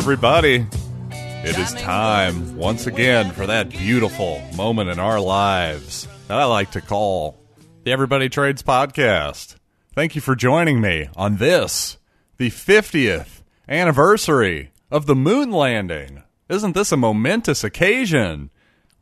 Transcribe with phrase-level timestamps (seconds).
[0.00, 0.66] Everybody.
[1.10, 6.70] It is time once again for that beautiful moment in our lives that I like
[6.70, 7.38] to call
[7.84, 9.56] the Everybody Trades Podcast.
[9.94, 11.98] Thank you for joining me on this,
[12.38, 16.22] the 50th anniversary of the moon landing.
[16.48, 18.48] Isn't this a momentous occasion?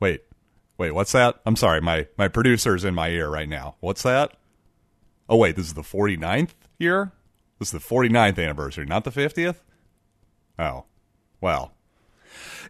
[0.00, 0.22] Wait,
[0.78, 1.40] wait, what's that?
[1.46, 3.76] I'm sorry, my, my producer's in my ear right now.
[3.78, 4.32] What's that?
[5.28, 7.12] Oh, wait, this is the 49th year?
[7.60, 9.58] This is the 49th anniversary, not the 50th?
[10.58, 10.84] Oh,
[11.40, 11.72] well.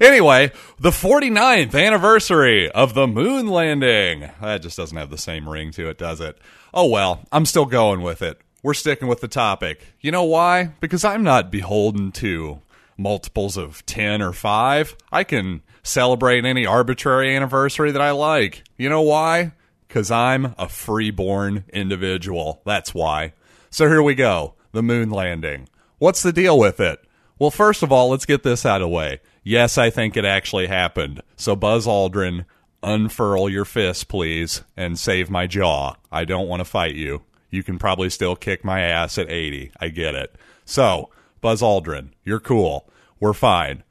[0.00, 4.30] Anyway, the 49th anniversary of the moon landing.
[4.40, 6.38] That just doesn't have the same ring to it, does it?
[6.72, 8.40] Oh well, I'm still going with it.
[8.62, 9.80] We're sticking with the topic.
[10.00, 10.72] You know why?
[10.80, 12.60] Because I'm not beholden to
[12.96, 14.96] multiples of 10 or 5.
[15.10, 18.64] I can celebrate any arbitrary anniversary that I like.
[18.76, 19.52] You know why?
[19.86, 22.60] Because I'm a freeborn individual.
[22.64, 23.32] That's why.
[23.70, 25.68] So here we go the moon landing.
[25.98, 27.04] What's the deal with it?
[27.38, 29.20] Well, first of all, let's get this out of the way.
[29.44, 31.22] Yes, I think it actually happened.
[31.36, 32.44] So, Buzz Aldrin,
[32.82, 35.94] unfurl your fist, please, and save my jaw.
[36.10, 37.22] I don't want to fight you.
[37.50, 39.72] You can probably still kick my ass at 80.
[39.80, 40.34] I get it.
[40.64, 42.90] So, Buzz Aldrin, you're cool.
[43.20, 43.84] We're fine.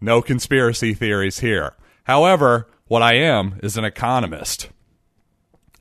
[0.00, 1.74] No conspiracy theories here.
[2.04, 4.70] However, what I am is an economist.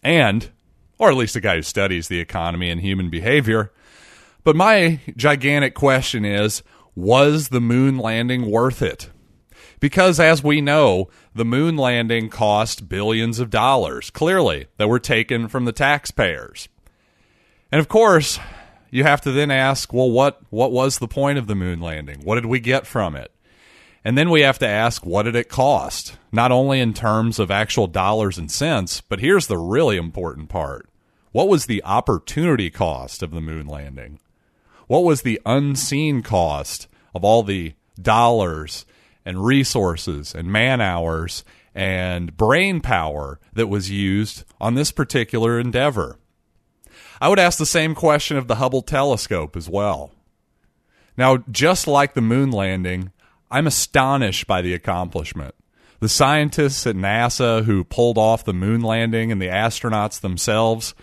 [0.03, 0.49] And,
[0.97, 3.71] or at least a guy who studies the economy and human behavior.
[4.43, 6.63] But my gigantic question is
[6.95, 9.09] was the moon landing worth it?
[9.79, 15.47] Because as we know, the moon landing cost billions of dollars, clearly, that were taken
[15.47, 16.69] from the taxpayers.
[17.71, 18.39] And of course,
[18.91, 22.21] you have to then ask, well, what, what was the point of the moon landing?
[22.23, 23.31] What did we get from it?
[24.03, 26.17] And then we have to ask, what did it cost?
[26.31, 30.89] Not only in terms of actual dollars and cents, but here's the really important part.
[31.31, 34.19] What was the opportunity cost of the moon landing?
[34.91, 38.85] What was the unseen cost of all the dollars
[39.23, 46.19] and resources and man hours and brain power that was used on this particular endeavor?
[47.21, 50.11] I would ask the same question of the Hubble telescope as well.
[51.15, 53.13] Now, just like the moon landing,
[53.49, 55.55] I'm astonished by the accomplishment.
[56.01, 60.93] The scientists at NASA who pulled off the moon landing and the astronauts themselves,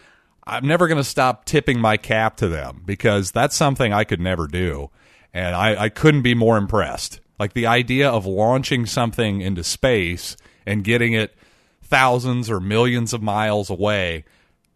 [0.49, 4.21] I'm never going to stop tipping my cap to them because that's something I could
[4.21, 4.91] never do.
[5.35, 7.21] And I, I couldn't be more impressed.
[7.39, 11.37] Like the idea of launching something into space and getting it
[11.83, 14.25] thousands or millions of miles away,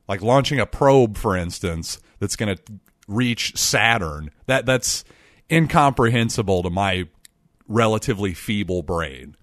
[0.07, 2.63] like launching a probe, for instance, that's going to
[3.09, 5.05] reach Saturn, that, that's
[5.51, 7.09] incomprehensible to my
[7.67, 9.37] relatively feeble brain.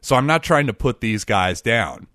[0.00, 2.08] So I'm not trying to put these guys down.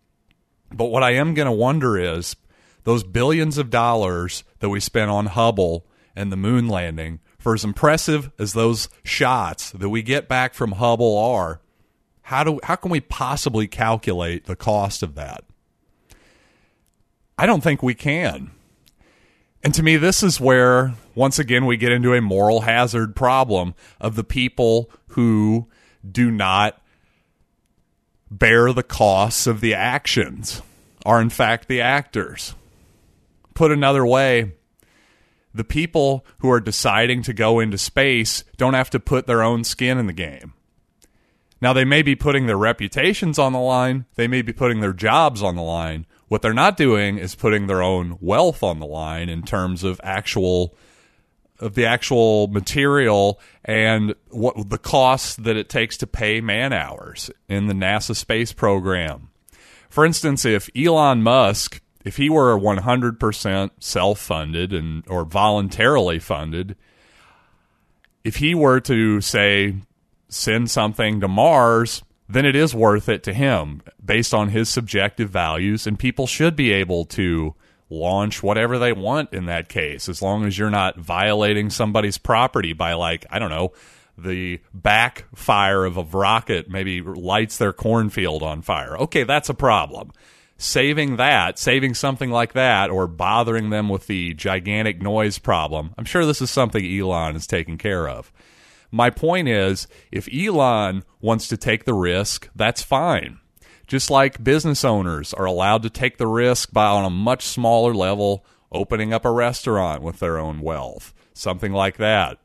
[0.72, 2.36] But what I am going to wonder is
[2.84, 5.86] those billions of dollars that we spent on Hubble
[6.16, 10.74] and the moon landing, for as impressive as those shots that we get back from
[10.74, 11.62] Hubble are,
[12.24, 15.44] how do how can we possibly calculate the cost of that?
[17.38, 18.52] I don't think we can.
[19.64, 23.76] And to me, this is where, once again, we get into a moral hazard problem
[24.00, 25.68] of the people who
[26.10, 26.82] do not
[28.30, 30.62] bear the costs of the actions,
[31.06, 32.56] are in fact the actors.
[33.54, 34.54] Put another way,
[35.54, 39.64] the people who are deciding to go into space don't have to put their own
[39.64, 40.54] skin in the game.
[41.62, 44.94] Now, they may be putting their reputations on the line, they may be putting their
[44.94, 46.06] jobs on the line.
[46.28, 50.02] What they're not doing is putting their own wealth on the line in terms of
[50.04, 50.76] actual
[51.60, 57.32] of the actual material and what the cost that it takes to pay man hours
[57.48, 59.30] in the NASA space program.
[59.90, 66.76] For instance, if Elon Musk if he were 100% self-funded and or voluntarily funded
[68.24, 69.76] if he were to say
[70.30, 75.30] send something to Mars then it is worth it to him based on his subjective
[75.30, 77.54] values and people should be able to
[77.90, 82.74] launch whatever they want in that case as long as you're not violating somebody's property
[82.74, 83.74] by like I don't know
[84.18, 88.96] the backfire of a rocket maybe lights their cornfield on fire.
[88.98, 90.12] Okay, that's a problem
[90.64, 96.06] saving that, saving something like that, or bothering them with the gigantic noise problem, I'm
[96.06, 98.32] sure this is something Elon is taking care of.
[98.90, 103.40] My point is, if Elon wants to take the risk, that's fine.
[103.88, 107.94] Just like business owners are allowed to take the risk by on a much smaller
[107.94, 112.38] level, opening up a restaurant with their own wealth, something like that.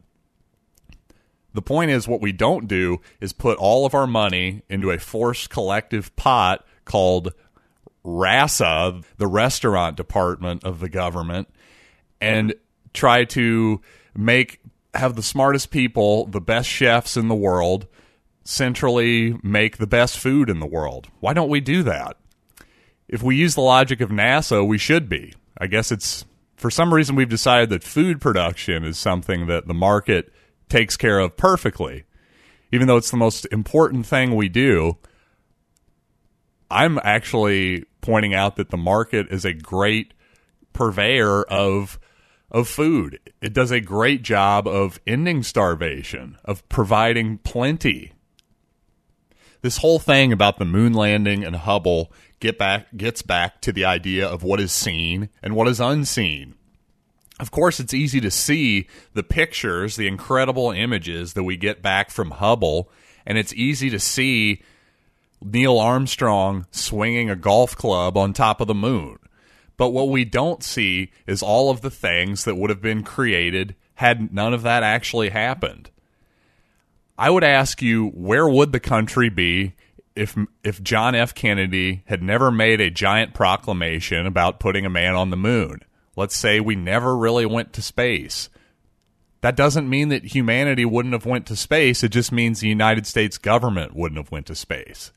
[1.55, 4.99] The point is, what we don't do is put all of our money into a
[4.99, 7.33] forced collective pot called
[8.09, 11.49] RASA, the restaurant department of the government,
[12.21, 12.55] and
[12.95, 13.81] try to
[14.17, 14.61] make
[14.95, 17.87] have the smartest people, the best chefs in the world,
[18.45, 21.09] centrally make the best food in the world.
[21.21, 22.17] Why don't we do that?
[23.07, 25.35] If we use the logic of NASA, we should be.
[25.59, 26.25] I guess it's
[26.57, 30.33] for some reason we've decided that food production is something that the market
[30.69, 32.05] takes care of perfectly.
[32.73, 34.97] Even though it's the most important thing we do,
[36.71, 40.15] I'm actually pointing out that the market is a great
[40.73, 41.99] purveyor of
[42.51, 43.19] of food.
[43.43, 48.13] It does a great job of ending starvation, of providing plenty.
[49.61, 53.85] This whole thing about the moon landing and Hubble get back gets back to the
[53.85, 56.55] idea of what is seen and what is unseen.
[57.41, 62.11] Of course, it's easy to see the pictures, the incredible images that we get back
[62.11, 62.91] from Hubble,
[63.27, 64.63] and it's easy to see
[65.43, 69.19] Neil Armstrong swinging a golf club on top of the moon.
[69.77, 73.77] But what we don't see is all of the things that would have been created
[73.95, 75.91] had none of that actually happened.
[77.17, 79.75] I would ask you, where would the country be
[80.15, 81.35] if if John F.
[81.35, 85.83] Kennedy had never made a giant proclamation about putting a man on the moon?
[86.17, 88.49] Let's say we never really went to space.
[89.41, 92.03] That doesn't mean that humanity wouldn't have went to space.
[92.03, 95.13] It just means the United States government wouldn't have went to space.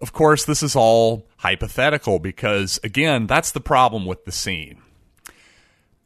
[0.00, 4.82] Of course, this is all hypothetical because, again, that's the problem with the scene.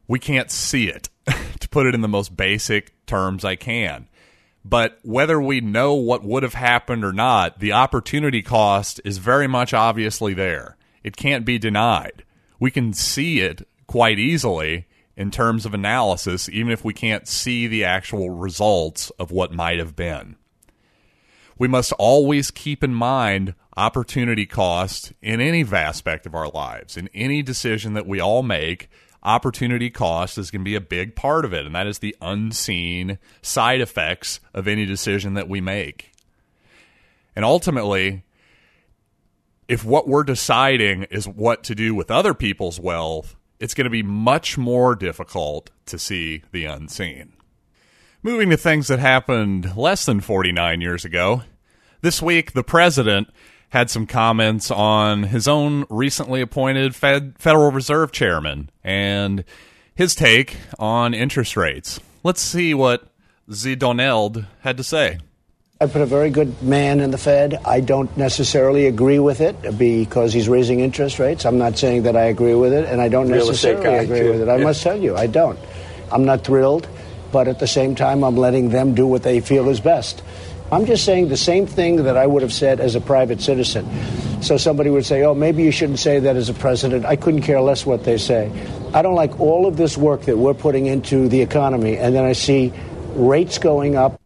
[0.07, 1.09] We can't see it,
[1.59, 4.07] to put it in the most basic terms I can.
[4.65, 9.47] But whether we know what would have happened or not, the opportunity cost is very
[9.47, 10.77] much obviously there.
[11.03, 12.23] It can't be denied.
[12.59, 17.67] We can see it quite easily in terms of analysis, even if we can't see
[17.67, 20.37] the actual results of what might have been.
[21.63, 26.97] We must always keep in mind opportunity cost in any aspect of our lives.
[26.97, 28.89] In any decision that we all make,
[29.23, 32.17] opportunity cost is going to be a big part of it, and that is the
[32.21, 36.11] unseen side effects of any decision that we make.
[37.33, 38.25] And ultimately,
[39.69, 43.89] if what we're deciding is what to do with other people's wealth, it's going to
[43.89, 47.37] be much more difficult to see the unseen.
[48.21, 51.43] Moving to things that happened less than 49 years ago.
[52.03, 53.29] This week, the president
[53.69, 59.45] had some comments on his own recently appointed Fed, Federal Reserve chairman and
[59.95, 62.01] his take on interest rates.
[62.21, 63.07] Let's see what
[63.49, 63.75] Z.
[63.75, 65.19] Donald had to say.
[65.79, 67.57] I put a very good man in the Fed.
[67.63, 71.45] I don't necessarily agree with it because he's raising interest rates.
[71.45, 74.41] I'm not saying that I agree with it, and I don't Real necessarily agree with
[74.41, 74.49] it.
[74.49, 74.63] I yeah.
[74.65, 75.57] must tell you, I don't.
[76.11, 76.85] I'm not thrilled,
[77.31, 80.21] but at the same time, I'm letting them do what they feel is best.
[80.73, 83.87] I'm just saying the same thing that I would have said as a private citizen.
[84.41, 87.05] So somebody would say, oh, maybe you shouldn't say that as a president.
[87.05, 88.51] I couldn't care less what they say.
[88.91, 92.25] I don't like all of this work that we're putting into the economy, and then
[92.25, 92.73] I see
[93.13, 94.19] rates going up.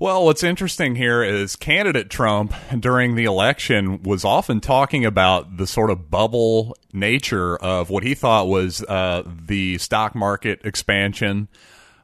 [0.00, 5.66] Well, what's interesting here is candidate Trump during the election was often talking about the
[5.66, 11.48] sort of bubble nature of what he thought was uh, the stock market expansion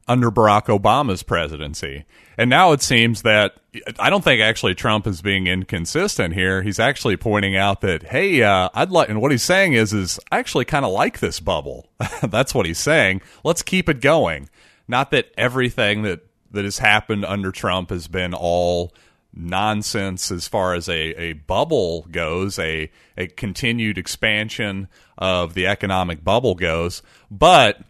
[0.08, 2.04] under Barack Obama's presidency.
[2.38, 3.56] And now it seems that
[3.98, 6.62] I don't think actually Trump is being inconsistent here.
[6.62, 10.20] He's actually pointing out that, hey, uh, I'd like, and what he's saying is, is
[10.30, 11.88] I actually kind of like this bubble.
[12.22, 13.22] That's what he's saying.
[13.42, 14.48] Let's keep it going.
[14.86, 16.20] Not that everything that
[16.52, 18.94] that has happened under Trump has been all
[19.34, 26.22] nonsense as far as a, a bubble goes, a a continued expansion of the economic
[26.22, 27.80] bubble goes, but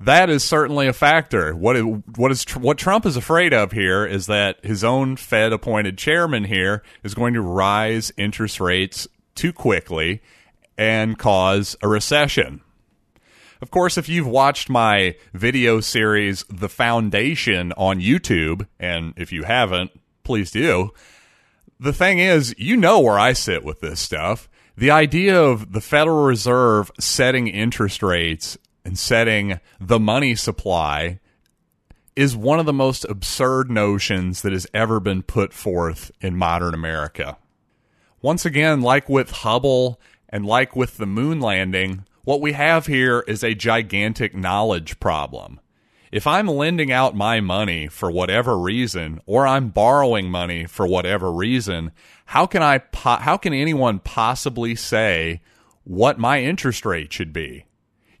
[0.00, 1.54] that is certainly a factor.
[1.54, 1.84] What is,
[2.16, 6.44] what is what Trump is afraid of here is that his own Fed appointed chairman
[6.44, 10.22] here is going to rise interest rates too quickly
[10.76, 12.60] and cause a recession.
[13.60, 19.42] Of course, if you've watched my video series The Foundation on YouTube, and if you
[19.42, 19.90] haven't,
[20.22, 20.90] please do.
[21.80, 24.48] The thing is, you know where I sit with this stuff.
[24.76, 28.56] The idea of the Federal Reserve setting interest rates
[28.88, 31.20] and setting the money supply
[32.16, 36.72] is one of the most absurd notions that has ever been put forth in modern
[36.72, 37.36] America.
[38.22, 43.22] Once again, like with Hubble and like with the moon landing, what we have here
[43.28, 45.60] is a gigantic knowledge problem.
[46.10, 51.30] If I'm lending out my money for whatever reason, or I'm borrowing money for whatever
[51.30, 51.92] reason,
[52.24, 55.42] how can I po- how can anyone possibly say
[55.84, 57.66] what my interest rate should be?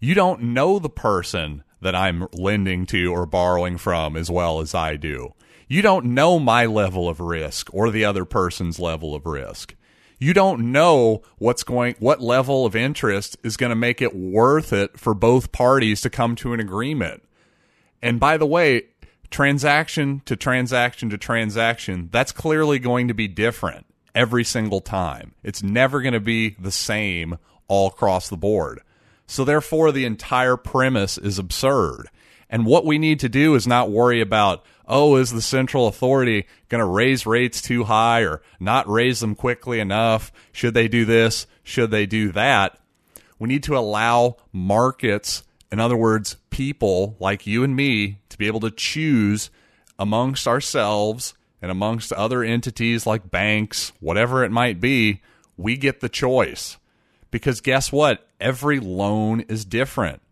[0.00, 4.74] You don't know the person that I'm lending to or borrowing from as well as
[4.74, 5.34] I do.
[5.68, 9.74] You don't know my level of risk or the other person's level of risk.
[10.18, 14.72] You don't know what's going what level of interest is going to make it worth
[14.72, 17.22] it for both parties to come to an agreement.
[18.02, 18.84] And by the way,
[19.30, 25.34] transaction to transaction to transaction, that's clearly going to be different every single time.
[25.44, 27.38] It's never going to be the same
[27.68, 28.80] all across the board.
[29.28, 32.08] So therefore, the entire premise is absurd.
[32.50, 36.46] And what we need to do is not worry about, oh, is the central authority
[36.70, 40.32] going to raise rates too high or not raise them quickly enough?
[40.50, 41.46] Should they do this?
[41.62, 42.78] Should they do that?
[43.38, 48.46] We need to allow markets, in other words, people like you and me, to be
[48.46, 49.50] able to choose
[49.98, 55.20] amongst ourselves and amongst other entities like banks, whatever it might be.
[55.58, 56.78] We get the choice.
[57.30, 58.26] Because guess what?
[58.40, 60.22] Every loan is different.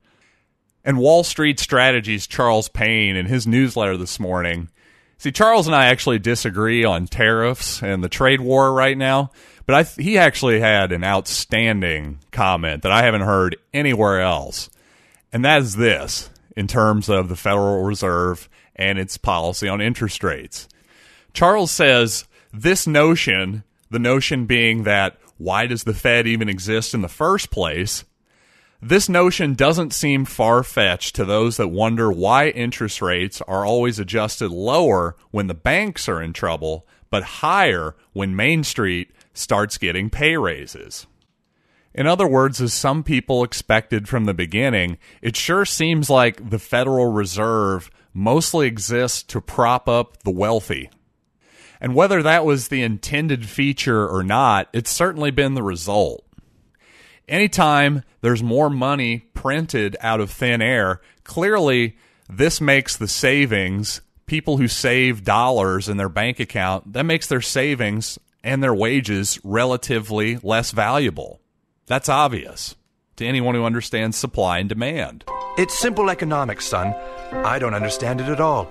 [0.84, 4.70] And Wall Street Strategies Charles Payne in his newsletter this morning.
[5.18, 9.30] See, Charles and I actually disagree on tariffs and the trade war right now,
[9.64, 14.70] but I, he actually had an outstanding comment that I haven't heard anywhere else.
[15.32, 20.22] And that is this in terms of the Federal Reserve and its policy on interest
[20.22, 20.68] rates.
[21.32, 27.02] Charles says this notion, the notion being that why does the Fed even exist in
[27.02, 28.04] the first place?
[28.80, 33.98] This notion doesn't seem far fetched to those that wonder why interest rates are always
[33.98, 40.10] adjusted lower when the banks are in trouble, but higher when Main Street starts getting
[40.10, 41.06] pay raises.
[41.94, 46.58] In other words, as some people expected from the beginning, it sure seems like the
[46.58, 50.90] Federal Reserve mostly exists to prop up the wealthy.
[51.80, 56.24] And whether that was the intended feature or not, it's certainly been the result.
[57.28, 61.96] Anytime there's more money printed out of thin air, clearly
[62.28, 67.40] this makes the savings, people who save dollars in their bank account, that makes their
[67.40, 71.40] savings and their wages relatively less valuable.
[71.86, 72.76] That's obvious
[73.16, 75.24] to anyone who understands supply and demand.
[75.58, 76.94] It's simple economics, son.
[77.32, 78.64] I don't understand it at all.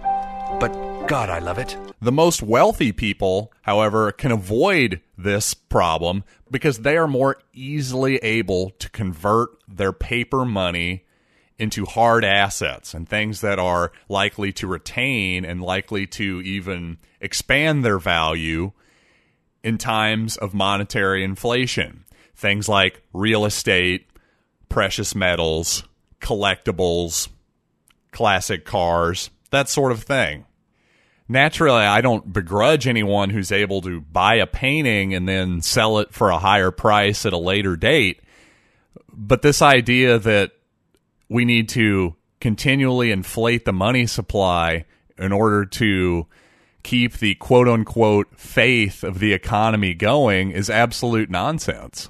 [0.60, 0.72] But
[1.08, 1.78] God, I love it.
[2.02, 8.72] The most wealthy people, however, can avoid this problem because they are more easily able
[8.80, 11.06] to convert their paper money
[11.60, 17.86] into hard assets and things that are likely to retain and likely to even expand
[17.86, 18.72] their value
[19.64, 22.04] in times of monetary inflation.
[22.36, 24.08] Things like real estate,
[24.70, 25.84] precious metals,
[26.20, 27.30] collectibles,
[28.12, 30.46] classic cars, that sort of thing
[31.28, 36.14] naturally I don't begrudge anyone who's able to buy a painting and then sell it
[36.14, 38.22] for a higher price at a later date.
[39.12, 40.52] But this idea that
[41.30, 44.86] we need to continually inflate the money supply
[45.18, 46.28] in order to
[46.84, 52.10] keep the quote unquote faith of the economy going is absolute nonsense.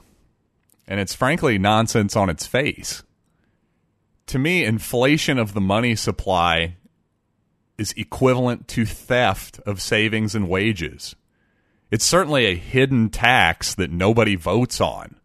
[0.87, 3.03] And it's frankly nonsense on its face.
[4.27, 6.75] To me, inflation of the money supply
[7.77, 11.15] is equivalent to theft of savings and wages.
[11.91, 15.15] It's certainly a hidden tax that nobody votes on.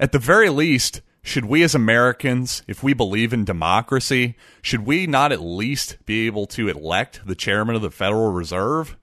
[0.00, 5.06] At the very least, should we as Americans, if we believe in democracy, should we
[5.06, 8.96] not at least be able to elect the chairman of the Federal Reserve?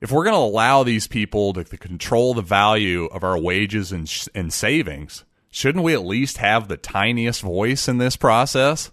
[0.00, 3.92] If we're going to allow these people to, to, control the value of our wages
[3.92, 8.90] and, and savings, shouldn't we at least have the tiniest voice in this process?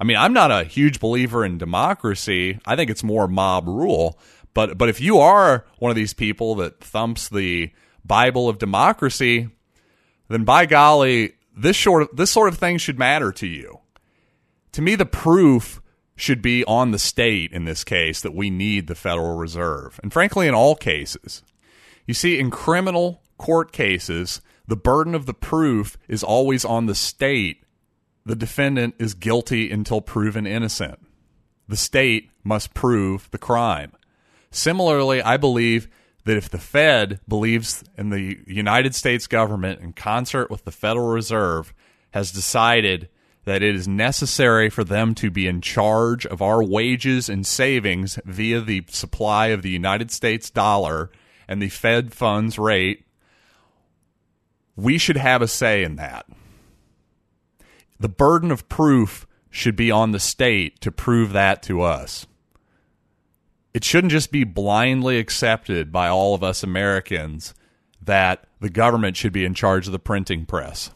[0.00, 2.58] I mean, I'm not a huge believer in democracy.
[2.64, 4.18] I think it's more mob rule.
[4.54, 7.70] But but if you are one of these people that thumps the
[8.04, 9.50] Bible of democracy,
[10.28, 13.80] then by golly, this sort of this sort of thing should matter to you.
[14.72, 15.82] To me, the proof
[16.16, 20.00] should be on the state in this case that we need the Federal Reserve.
[20.02, 21.42] And frankly, in all cases.
[22.06, 26.94] You see, in criminal court cases, the burden of the proof is always on the
[26.94, 27.64] state
[28.24, 30.98] the defendant is guilty until proven innocent.
[31.68, 33.92] The state must prove the crime.
[34.50, 35.88] Similarly, I believe
[36.24, 41.08] that if the Fed believes in the United States government in concert with the Federal
[41.08, 41.72] Reserve
[42.10, 43.08] has decided
[43.44, 48.18] that it is necessary for them to be in charge of our wages and savings
[48.24, 51.10] via the supply of the United States dollar
[51.48, 53.04] and the Fed funds rate,
[54.76, 56.26] we should have a say in that
[58.00, 62.26] the burden of proof should be on the state to prove that to us.
[63.74, 67.54] It shouldn't just be blindly accepted by all of us Americans
[68.02, 70.90] that the government should be in charge of the printing press.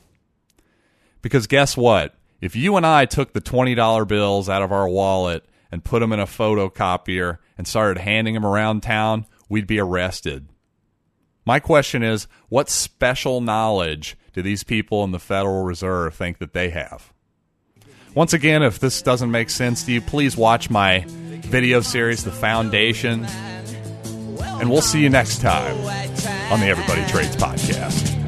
[1.20, 2.14] Because guess what?
[2.40, 6.12] If you and I took the $20 bills out of our wallet and put them
[6.12, 10.48] in a photocopier and started handing them around town, we'd be arrested.
[11.46, 16.52] My question is what special knowledge do these people in the Federal Reserve think that
[16.52, 17.12] they have?
[18.14, 22.32] Once again, if this doesn't make sense to you, please watch my video series, The
[22.32, 23.24] Foundation.
[24.60, 25.76] And we'll see you next time
[26.52, 28.23] on the Everybody Trades Podcast.